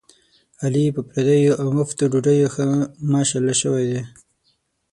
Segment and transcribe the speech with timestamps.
[0.63, 2.67] علي په پردیو اومفتو ډوډیو ښه
[3.11, 4.01] ماشاءالله شوی دی.